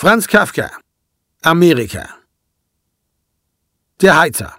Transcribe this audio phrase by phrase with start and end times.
[0.00, 0.70] Franz Kafka.
[1.42, 2.08] Amerika.
[4.00, 4.54] Der Heizer.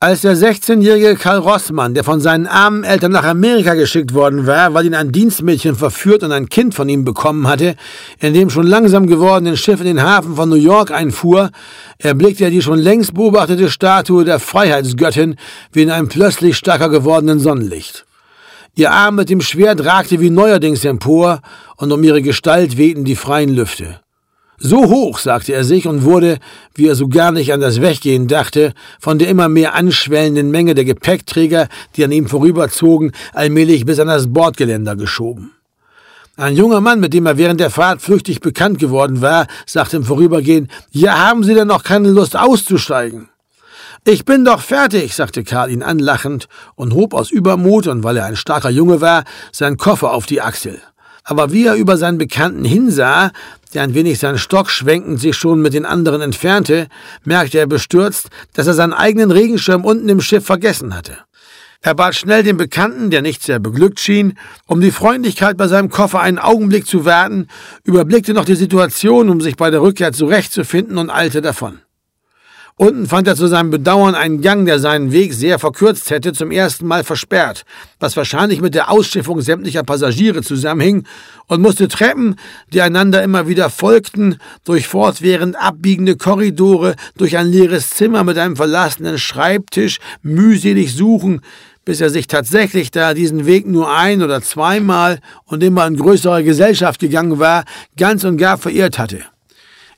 [0.00, 4.74] Als der 16-jährige Karl Rossmann, der von seinen armen Eltern nach Amerika geschickt worden war,
[4.74, 7.76] weil ihn ein Dienstmädchen verführt und ein Kind von ihm bekommen hatte,
[8.18, 11.52] in dem schon langsam gewordenen Schiff in den Hafen von New York einfuhr,
[11.98, 15.36] erblickte er die schon längst beobachtete Statue der Freiheitsgöttin
[15.70, 18.06] wie in einem plötzlich stärker gewordenen Sonnenlicht.
[18.76, 21.40] Ihr Arm mit dem Schwert ragte wie neuerdings empor,
[21.76, 24.00] und um ihre Gestalt wehten die freien Lüfte.
[24.58, 26.38] So hoch, sagte er sich und wurde,
[26.74, 30.74] wie er so gar nicht an das Weggehen dachte, von der immer mehr anschwellenden Menge
[30.74, 35.52] der Gepäckträger, die an ihm vorüberzogen, allmählich bis an das Bordgeländer geschoben.
[36.36, 40.04] Ein junger Mann, mit dem er während der Fahrt flüchtig bekannt geworden war, sagte im
[40.04, 43.28] Vorübergehen, ja, haben Sie denn noch keine Lust auszusteigen?
[44.06, 48.26] Ich bin doch fertig, sagte Karl ihn anlachend und hob aus Übermut, und weil er
[48.26, 50.78] ein starker Junge war, seinen Koffer auf die Achsel.
[51.22, 53.30] Aber wie er über seinen Bekannten hinsah,
[53.72, 56.88] der ein wenig seinen Stock schwenkend sich schon mit den anderen entfernte,
[57.24, 61.16] merkte er bestürzt, dass er seinen eigenen Regenschirm unten im Schiff vergessen hatte.
[61.80, 65.88] Er bat schnell den Bekannten, der nicht sehr beglückt schien, um die Freundlichkeit bei seinem
[65.88, 67.48] Koffer einen Augenblick zu warten,
[67.84, 71.80] überblickte noch die Situation, um sich bei der Rückkehr zurechtzufinden und eilte davon.
[72.76, 76.50] Unten fand er zu seinem Bedauern einen Gang, der seinen Weg sehr verkürzt hätte, zum
[76.50, 77.64] ersten Mal versperrt,
[78.00, 81.06] was wahrscheinlich mit der Ausschiffung sämtlicher Passagiere zusammenhing,
[81.46, 82.34] und musste Treppen,
[82.72, 88.56] die einander immer wieder folgten, durch fortwährend abbiegende Korridore, durch ein leeres Zimmer mit einem
[88.56, 91.42] verlassenen Schreibtisch mühselig suchen,
[91.84, 95.96] bis er sich tatsächlich, da er diesen Weg nur ein oder zweimal und immer in
[95.96, 99.20] größerer Gesellschaft gegangen war, ganz und gar verirrt hatte.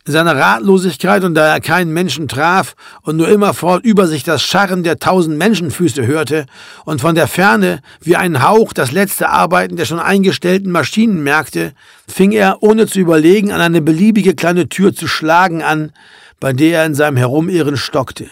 [0.06, 4.44] In seiner Ratlosigkeit und da er keinen Menschen traf und nur immerfort über sich das
[4.44, 6.46] Scharren der tausend Menschenfüße hörte
[6.84, 11.72] und von der Ferne wie ein Hauch das letzte Arbeiten der schon eingestellten Maschinen merkte,
[12.06, 15.90] fing er, ohne zu überlegen, an eine beliebige kleine Tür zu schlagen an,
[16.38, 18.26] bei der er in seinem Herumirren stockte.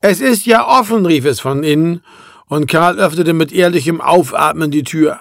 [0.00, 2.02] Es ist ja offen, rief es von innen,
[2.46, 5.18] und Karl öffnete mit ehrlichem Aufatmen die Tür.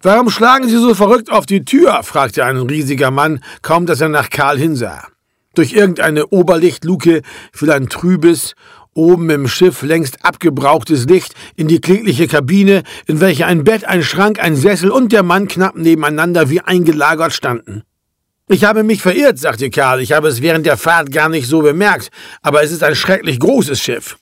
[0.00, 2.04] Warum schlagen Sie so verrückt auf die Tür?
[2.04, 5.08] fragte ein riesiger Mann, kaum dass er nach Karl hinsah.
[5.54, 7.22] Durch irgendeine Oberlichtluke
[7.52, 8.54] fiel ein trübes,
[8.94, 14.04] oben im Schiff längst abgebrauchtes Licht in die klägliche Kabine, in welcher ein Bett, ein
[14.04, 17.82] Schrank, ein Sessel und der Mann knapp nebeneinander wie eingelagert standen.
[18.46, 21.60] Ich habe mich verirrt, sagte Karl, ich habe es während der Fahrt gar nicht so
[21.62, 22.10] bemerkt,
[22.40, 24.16] aber es ist ein schrecklich großes Schiff.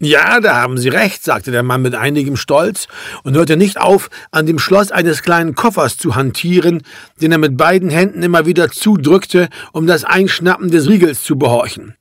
[0.00, 2.86] Ja, da haben Sie recht, sagte der Mann mit einigem Stolz
[3.24, 6.82] und hörte nicht auf, an dem Schloss eines kleinen Koffers zu hantieren,
[7.20, 11.96] den er mit beiden Händen immer wieder zudrückte, um das Einschnappen des Riegels zu behorchen.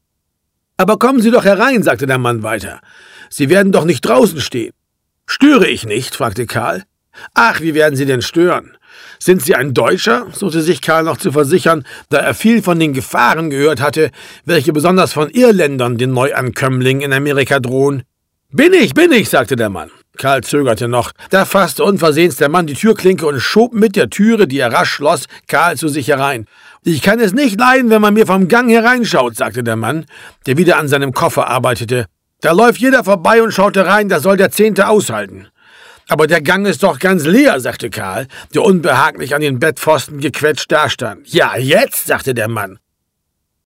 [0.77, 2.81] Aber kommen Sie doch herein, sagte der Mann weiter.
[3.31, 4.73] Sie werden doch nicht draußen stehen.
[5.25, 6.15] Störe ich nicht?
[6.15, 6.83] fragte Karl.
[7.33, 8.77] Ach, wie werden Sie denn stören?
[9.19, 10.27] Sind Sie ein Deutscher?
[10.31, 14.11] suchte sich Karl noch zu versichern, da er viel von den Gefahren gehört hatte,
[14.45, 18.03] welche besonders von Irländern den Neuankömmlingen in Amerika drohen.
[18.51, 19.91] Bin ich, bin ich, sagte der Mann.
[20.17, 21.11] Karl zögerte noch.
[21.29, 24.91] Da fasste unversehens der Mann die Türklinke und schob mit der Türe, die er rasch
[24.91, 26.45] schloss, Karl zu sich herein.
[26.83, 30.05] Ich kann es nicht leiden, wenn man mir vom Gang hereinschaut, sagte der Mann,
[30.45, 32.05] der wieder an seinem Koffer arbeitete.
[32.41, 35.47] Da läuft jeder vorbei und schaut herein, das soll der Zehnte aushalten.
[36.07, 40.71] Aber der Gang ist doch ganz leer, sagte Karl, der unbehaglich an den Bettpfosten gequetscht
[40.71, 41.27] dastand.
[41.33, 42.79] Ja, jetzt, sagte der Mann.